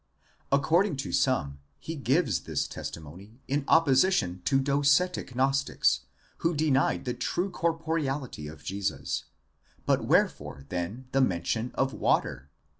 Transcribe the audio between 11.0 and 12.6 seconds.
the mention of the wafer?